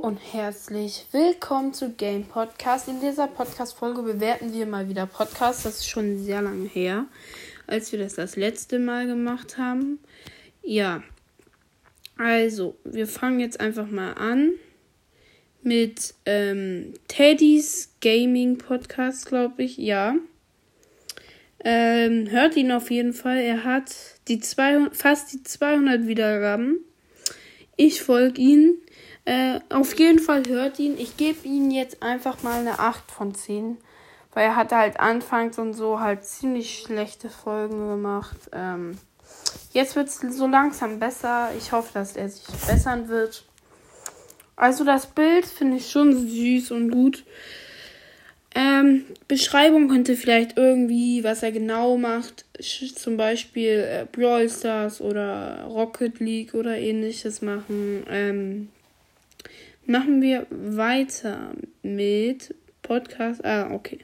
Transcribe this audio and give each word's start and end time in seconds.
und 0.00 0.16
herzlich 0.16 1.04
willkommen 1.12 1.74
zu 1.74 1.90
Game 1.90 2.24
Podcast. 2.24 2.88
In 2.88 3.02
dieser 3.02 3.26
Podcast-Folge 3.26 4.00
bewerten 4.00 4.54
wir 4.54 4.64
mal 4.64 4.88
wieder 4.88 5.04
Podcasts. 5.04 5.64
Das 5.64 5.80
ist 5.80 5.90
schon 5.90 6.24
sehr 6.24 6.40
lange 6.40 6.66
her, 6.66 7.04
als 7.66 7.92
wir 7.92 7.98
das 7.98 8.14
das 8.14 8.34
letzte 8.34 8.78
Mal 8.78 9.06
gemacht 9.06 9.58
haben. 9.58 9.98
Ja, 10.62 11.02
also, 12.16 12.76
wir 12.84 13.06
fangen 13.06 13.40
jetzt 13.40 13.60
einfach 13.60 13.90
mal 13.90 14.14
an 14.14 14.52
mit 15.62 16.14
ähm, 16.24 16.94
Teddys 17.08 17.90
Gaming 18.00 18.56
Podcast, 18.56 19.26
glaube 19.26 19.64
ich. 19.64 19.76
Ja. 19.76 20.14
Ähm, 21.62 22.30
hört 22.30 22.56
ihn 22.56 22.72
auf 22.72 22.90
jeden 22.90 23.12
Fall. 23.12 23.36
Er 23.36 23.64
hat 23.64 23.94
die 24.28 24.40
200, 24.40 24.96
fast 24.96 25.34
die 25.34 25.42
200 25.42 26.06
Wiedergaben. 26.06 26.78
Ich 27.76 28.00
folge 28.00 28.40
ihm. 28.40 28.76
Äh, 29.30 29.60
auf 29.68 29.96
jeden 29.96 30.18
Fall 30.18 30.42
hört 30.48 30.80
ihn. 30.80 30.98
Ich 30.98 31.16
gebe 31.16 31.46
ihm 31.46 31.70
jetzt 31.70 32.02
einfach 32.02 32.42
mal 32.42 32.58
eine 32.58 32.80
8 32.80 33.12
von 33.12 33.32
10. 33.32 33.76
Weil 34.34 34.46
er 34.46 34.56
hat 34.56 34.72
halt 34.72 34.98
anfangs 34.98 35.56
und 35.56 35.72
so 35.72 36.00
halt 36.00 36.24
ziemlich 36.24 36.80
schlechte 36.80 37.30
Folgen 37.30 37.90
gemacht. 37.90 38.36
Ähm, 38.52 38.98
jetzt 39.72 39.94
wird 39.94 40.08
es 40.08 40.20
so 40.36 40.48
langsam 40.48 40.98
besser. 40.98 41.50
Ich 41.56 41.70
hoffe, 41.70 41.90
dass 41.94 42.16
er 42.16 42.28
sich 42.28 42.44
bessern 42.66 43.06
wird. 43.06 43.44
Also 44.56 44.84
das 44.84 45.06
Bild 45.06 45.46
finde 45.46 45.76
ich 45.76 45.88
schon 45.88 46.12
süß 46.12 46.72
und 46.72 46.90
gut. 46.90 47.24
Ähm, 48.56 49.04
Beschreibung 49.28 49.88
könnte 49.88 50.16
vielleicht 50.16 50.58
irgendwie, 50.58 51.22
was 51.22 51.44
er 51.44 51.52
genau 51.52 51.96
macht, 51.96 52.46
zum 52.96 53.16
Beispiel 53.16 53.78
äh, 53.78 54.06
Brawl 54.10 54.50
Stars 54.50 55.00
oder 55.00 55.66
Rocket 55.66 56.18
League 56.18 56.54
oder 56.54 56.76
ähnliches 56.76 57.42
machen. 57.42 58.04
Ähm, 58.10 58.70
machen 59.90 60.22
wir 60.22 60.46
weiter 60.50 61.50
mit 61.82 62.54
Podcast. 62.82 63.44
Ah, 63.44 63.70
okay. 63.72 63.98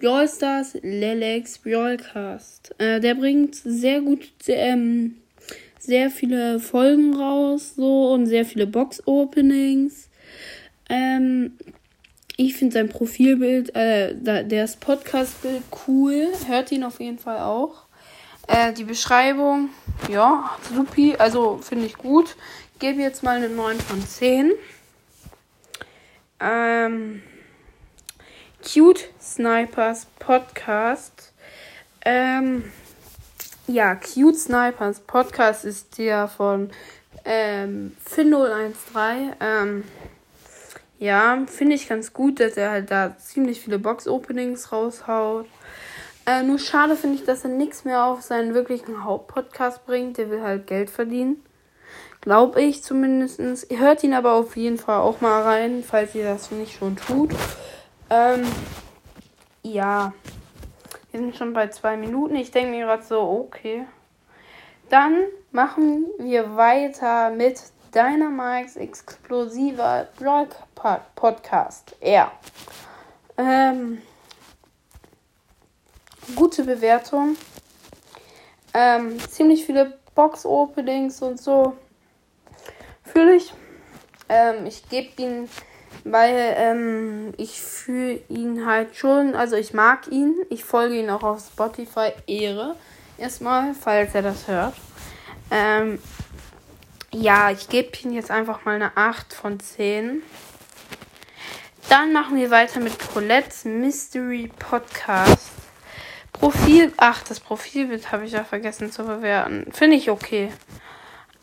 Brawl 0.00 0.28
Stars, 0.28 0.76
Lelex, 0.82 1.58
Brawlcast. 1.58 2.74
Äh, 2.78 2.98
der 2.98 3.14
bringt 3.14 3.54
sehr 3.54 4.00
gut, 4.00 4.32
sehr, 4.42 4.58
ähm, 4.58 5.18
sehr 5.78 6.10
viele 6.10 6.58
Folgen 6.58 7.14
raus, 7.14 7.74
so 7.76 8.12
und 8.12 8.26
sehr 8.26 8.44
viele 8.44 8.66
Box-Openings. 8.66 10.08
Ähm, 10.90 11.52
ich 12.36 12.56
finde 12.56 12.74
sein 12.74 12.88
Profilbild, 12.88 13.76
äh, 13.76 14.16
das 14.20 14.76
Podcast-Bild 14.76 15.62
cool. 15.86 16.26
Hört 16.48 16.72
ihn 16.72 16.82
auf 16.82 16.98
jeden 16.98 17.20
Fall 17.20 17.38
auch. 17.38 17.86
Äh, 18.48 18.72
die 18.72 18.84
Beschreibung, 18.84 19.68
ja, 20.10 20.50
supi, 20.74 21.14
also 21.16 21.58
finde 21.62 21.86
ich 21.86 21.94
gut. 21.94 22.34
Gebe 22.80 23.00
jetzt 23.00 23.22
mal 23.22 23.36
eine 23.36 23.48
9 23.48 23.78
von 23.78 24.04
10. 24.04 24.52
Ähm, 26.42 27.22
Cute 28.62 29.08
Snipers 29.20 30.06
Podcast. 30.18 31.32
Ähm, 32.04 32.64
ja, 33.68 33.94
Cute 33.94 34.36
Snipers 34.36 35.00
Podcast 35.00 35.64
ist 35.64 35.98
der 35.98 36.26
von 36.26 36.70
ähm, 37.24 37.96
Fin013. 38.04 38.74
Ähm, 39.40 39.84
ja, 40.98 41.44
finde 41.46 41.76
ich 41.76 41.88
ganz 41.88 42.12
gut, 42.12 42.40
dass 42.40 42.56
er 42.56 42.70
halt 42.70 42.90
da 42.90 43.16
ziemlich 43.16 43.60
viele 43.60 43.78
Box-Openings 43.78 44.72
raushaut. 44.72 45.46
Äh, 46.26 46.42
nur 46.42 46.58
schade 46.58 46.96
finde 46.96 47.16
ich, 47.16 47.24
dass 47.24 47.44
er 47.44 47.50
nichts 47.50 47.84
mehr 47.84 48.04
auf 48.04 48.22
seinen 48.22 48.54
wirklichen 48.54 49.04
Hauptpodcast 49.04 49.86
bringt. 49.86 50.18
Der 50.18 50.30
will 50.30 50.42
halt 50.42 50.66
Geld 50.66 50.90
verdienen. 50.90 51.42
Glaube 52.22 52.62
ich 52.62 52.84
zumindest. 52.84 53.68
Ihr 53.68 53.80
hört 53.80 54.04
ihn 54.04 54.14
aber 54.14 54.34
auf 54.34 54.56
jeden 54.56 54.78
Fall 54.78 55.00
auch 55.00 55.20
mal 55.20 55.42
rein, 55.42 55.82
falls 55.82 56.14
ihr 56.14 56.24
das 56.24 56.52
nicht 56.52 56.78
schon 56.78 56.96
tut. 56.96 57.32
Ähm, 58.08 58.44
ja. 59.64 60.12
Wir 61.10 61.18
sind 61.20 61.36
schon 61.36 61.52
bei 61.52 61.66
zwei 61.66 61.96
Minuten. 61.96 62.36
Ich 62.36 62.52
denke 62.52 62.70
mir 62.70 62.86
gerade 62.86 63.02
so, 63.02 63.20
okay. 63.20 63.86
Dann 64.88 65.24
machen 65.50 66.06
wir 66.18 66.54
weiter 66.56 67.30
mit 67.30 67.60
Dynamikes 67.92 68.76
explosiver 68.76 70.06
Blog 70.16 70.50
Podcast. 71.16 71.96
Ja. 72.00 72.30
Ähm, 73.36 74.00
gute 76.36 76.62
Bewertung. 76.62 77.36
Ähm, 78.74 79.18
ziemlich 79.28 79.66
viele 79.66 79.98
Box-Openings 80.14 81.20
und 81.20 81.40
so 81.40 81.76
fühle 83.12 83.36
ich. 83.36 83.52
Ähm, 84.28 84.66
ich 84.66 84.88
gebe 84.88 85.10
ihn, 85.22 85.48
weil 86.04 86.54
ähm, 86.56 87.32
ich 87.36 87.60
fühle 87.60 88.20
ihn 88.28 88.66
halt 88.66 88.96
schon, 88.96 89.34
also 89.34 89.56
ich 89.56 89.74
mag 89.74 90.08
ihn. 90.08 90.34
Ich 90.50 90.64
folge 90.64 90.96
ihn 90.96 91.10
auch 91.10 91.22
auf 91.22 91.40
Spotify. 91.40 92.12
Ehre. 92.26 92.76
Erstmal, 93.18 93.74
falls 93.74 94.14
er 94.14 94.22
das 94.22 94.48
hört. 94.48 94.74
Ähm, 95.50 95.98
ja, 97.12 97.50
ich 97.50 97.68
gebe 97.68 97.90
ihm 98.02 98.12
jetzt 98.12 98.30
einfach 98.30 98.64
mal 98.64 98.76
eine 98.76 98.96
8 98.96 99.34
von 99.34 99.60
10. 99.60 100.22
Dann 101.88 102.12
machen 102.12 102.36
wir 102.36 102.50
weiter 102.50 102.80
mit 102.80 102.98
Colette's 103.12 103.66
Mystery 103.66 104.50
Podcast. 104.58 105.50
Profil, 106.32 106.92
ach, 106.96 107.22
das 107.22 107.38
Profilbild 107.38 108.10
habe 108.10 108.24
ich 108.24 108.32
ja 108.32 108.44
vergessen 108.44 108.90
zu 108.90 109.04
bewerten. 109.04 109.70
Finde 109.72 109.96
ich 109.96 110.10
okay. 110.10 110.50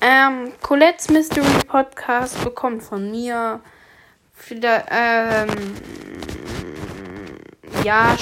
Ähm, 0.02 0.54
Colette's 0.62 1.10
Mystery 1.10 1.64
Podcast 1.68 2.42
bekommt 2.44 2.84
von 2.84 3.12
mir 3.12 3.60
wieder, 4.48 4.86
ähm, 4.90 5.76
ja, 7.84 8.16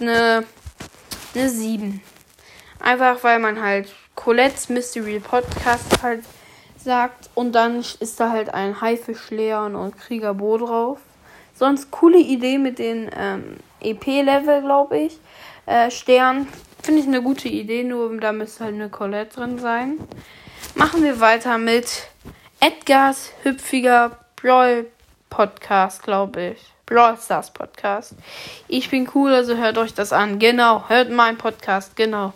eine, 0.00 0.44
eine 1.34 1.48
7. 1.50 2.00
Einfach 2.80 3.22
weil 3.22 3.38
man 3.40 3.60
halt 3.60 3.94
Colette's 4.14 4.70
Mystery 4.70 5.20
Podcast 5.20 6.02
halt 6.02 6.24
sagt 6.78 7.28
und 7.34 7.52
dann 7.52 7.80
ist 7.80 8.18
da 8.18 8.30
halt 8.30 8.54
ein 8.54 8.80
Haifisch 8.80 9.30
Leon 9.30 9.74
und 9.74 9.98
Krieger 9.98 10.32
Bo 10.32 10.56
drauf. 10.56 10.98
Sonst 11.54 11.90
coole 11.90 12.18
Idee 12.18 12.56
mit 12.56 12.78
den 12.78 13.10
ähm, 13.14 13.56
EP-Level, 13.80 14.62
glaube 14.62 14.96
ich. 14.96 15.18
Äh, 15.66 15.90
Stern 15.90 16.46
finde 16.82 17.00
ich 17.02 17.06
eine 17.06 17.20
gute 17.20 17.48
Idee, 17.48 17.84
nur 17.84 18.16
da 18.18 18.32
müsste 18.32 18.64
halt 18.64 18.74
eine 18.74 18.88
Colette 18.88 19.36
drin 19.36 19.58
sein. 19.58 19.98
Machen 20.78 21.02
wir 21.02 21.18
weiter 21.18 21.58
mit 21.58 22.06
Edgars 22.60 23.32
hüpfiger 23.42 24.16
Brawl 24.36 24.86
Podcast, 25.28 26.04
glaube 26.04 26.52
ich. 26.52 26.72
Brawl 26.86 27.18
Stars 27.18 27.52
Podcast. 27.52 28.14
Ich 28.68 28.88
bin 28.88 29.10
cool, 29.12 29.34
also 29.34 29.56
hört 29.56 29.76
euch 29.76 29.92
das 29.92 30.12
an. 30.12 30.38
Genau, 30.38 30.88
hört 30.88 31.10
meinen 31.10 31.36
Podcast, 31.36 31.96
genau. 31.96 32.32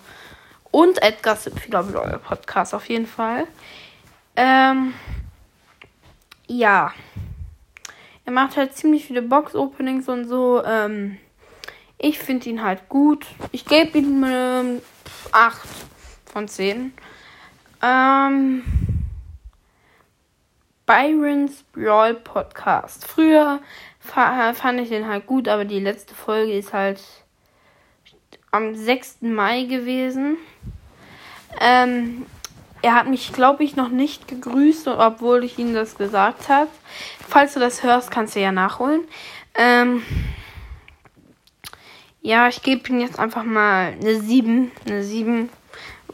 Und 0.72 1.00
Edgars 1.04 1.46
hüpfiger 1.46 1.84
Brawl 1.84 2.18
Podcast 2.18 2.74
auf 2.74 2.88
jeden 2.88 3.06
Fall. 3.06 3.46
Ähm, 4.34 4.92
ja. 6.48 6.92
Er 8.24 8.32
macht 8.32 8.56
halt 8.56 8.74
ziemlich 8.76 9.04
viele 9.04 9.22
Box-Openings 9.22 10.08
und 10.08 10.26
so. 10.26 10.64
Ähm, 10.64 11.16
ich 11.96 12.18
finde 12.18 12.50
ihn 12.50 12.64
halt 12.64 12.88
gut. 12.88 13.24
Ich 13.52 13.64
gebe 13.66 13.98
ihm 13.98 14.24
ähm, 14.28 14.82
8 15.30 15.60
von 16.26 16.48
10. 16.48 16.92
Ähm, 17.82 18.62
Byron's 20.86 21.64
Brawl 21.72 22.14
Podcast. 22.14 23.06
Früher 23.06 23.60
fand 24.00 24.80
ich 24.80 24.88
den 24.88 25.08
halt 25.08 25.26
gut, 25.26 25.48
aber 25.48 25.64
die 25.64 25.80
letzte 25.80 26.14
Folge 26.14 26.52
ist 26.56 26.72
halt 26.72 27.00
am 28.50 28.74
6. 28.74 29.22
Mai 29.22 29.64
gewesen. 29.64 30.36
Ähm, 31.60 32.26
er 32.82 32.94
hat 32.94 33.06
mich, 33.06 33.32
glaube 33.32 33.64
ich, 33.64 33.76
noch 33.76 33.88
nicht 33.88 34.28
gegrüßt, 34.28 34.88
obwohl 34.88 35.44
ich 35.44 35.58
ihm 35.58 35.72
das 35.72 35.96
gesagt 35.96 36.48
habe. 36.48 36.70
Falls 37.26 37.54
du 37.54 37.60
das 37.60 37.82
hörst, 37.82 38.10
kannst 38.10 38.34
du 38.34 38.40
ja 38.40 38.52
nachholen. 38.52 39.02
Ähm, 39.54 40.02
ja, 42.20 42.48
ich 42.48 42.62
gebe 42.62 42.88
ihm 42.88 43.00
jetzt 43.00 43.18
einfach 43.18 43.44
mal 43.44 43.94
eine 44.00 44.20
7. 44.20 44.72
Eine 44.86 45.02
7 45.02 45.48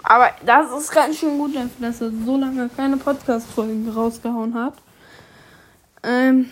aber 0.02 0.30
das 0.44 0.70
ist 0.72 0.90
ganz 0.90 1.18
schön 1.18 1.38
gut 1.38 1.54
dass 1.80 2.00
er 2.00 2.10
so 2.24 2.36
lange 2.36 2.68
keine 2.68 2.96
Podcast-Folgen 2.96 3.88
rausgehauen 3.88 4.54
hat. 4.54 4.74
Ähm, 6.02 6.50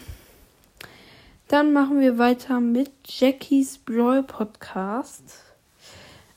dann 1.48 1.72
machen 1.72 2.00
wir 2.00 2.18
weiter 2.18 2.60
mit 2.60 2.90
Jackies 3.04 3.78
Brawl 3.78 4.24
Podcast. 4.24 5.42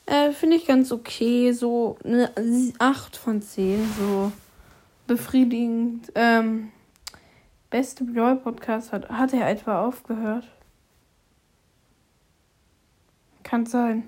Äh, 0.06 0.32
Finde 0.32 0.58
ich 0.58 0.68
ganz 0.68 0.92
okay. 0.92 1.52
So 1.52 1.98
eine 2.04 2.32
8 2.78 3.18
von 3.18 3.42
10. 3.42 3.88
So 3.98 4.32
befriedigend. 5.08 6.12
Ähm, 6.14 6.72
beste 7.70 8.04
Brawl 8.04 8.36
Podcast 8.36 8.92
hat, 8.92 9.10
hat 9.10 9.34
er 9.34 9.50
etwa 9.50 9.86
aufgehört? 9.86 10.48
Kann 13.44 13.66
sein. 13.66 14.08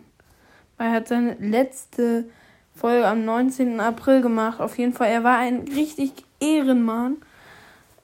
Weil 0.77 0.87
er 0.87 0.93
hat 0.93 1.07
seine 1.07 1.33
letzte 1.35 2.29
Folge 2.75 3.07
am 3.07 3.25
19. 3.25 3.79
April 3.79 4.21
gemacht. 4.21 4.59
Auf 4.59 4.77
jeden 4.77 4.93
Fall, 4.93 5.09
er 5.09 5.23
war 5.23 5.37
ein 5.37 5.67
richtig 5.75 6.11
Ehrenmann. 6.39 7.17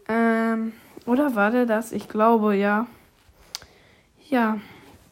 Ähm, 0.08 0.74
Oder 1.06 1.36
war 1.36 1.52
der 1.52 1.66
das? 1.66 1.92
Ich 1.92 2.08
glaube, 2.10 2.56
ja. 2.56 2.88
Ja. 4.30 4.60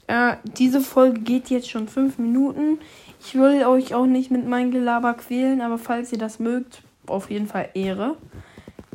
Äh, 0.07 0.35
diese 0.43 0.81
Folge 0.81 1.21
geht 1.21 1.49
jetzt 1.49 1.69
schon 1.69 1.87
fünf 1.87 2.17
Minuten. 2.17 2.79
Ich 3.19 3.33
will 3.35 3.65
euch 3.65 3.95
auch 3.95 4.05
nicht 4.05 4.29
mit 4.29 4.47
meinem 4.47 4.71
Gelaber 4.71 5.15
quälen, 5.15 5.61
aber 5.61 5.79
falls 5.79 6.11
ihr 6.11 6.19
das 6.19 6.37
mögt, 6.37 6.83
auf 7.07 7.31
jeden 7.31 7.47
Fall 7.47 7.69
Ehre. 7.73 8.17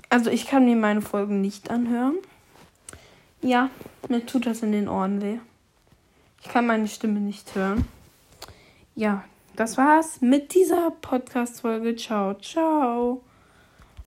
Also 0.09 0.31
ich 0.31 0.47
kann 0.47 0.65
mir 0.67 0.77
meine 0.77 1.03
Folgen 1.03 1.41
nicht 1.41 1.71
anhören. 1.71 2.15
Ja, 3.43 3.71
mir 4.09 4.25
tut 4.27 4.47
das 4.47 4.62
in 4.62 4.73
den 4.73 4.89
Ohren 4.89 5.23
weh. 5.23 5.39
Ich 6.43 6.49
kann 6.49 6.67
meine 6.67 6.89
Stimme 6.89 7.21
nicht 7.21 7.55
hören. 7.55 7.87
Ja, 8.95 9.25
das 9.56 9.76
war's 9.76 10.20
mit 10.20 10.55
dieser 10.55 10.91
Podcast-Folge. 10.91 11.97
Ciao, 11.97 12.35
ciao. 12.35 13.23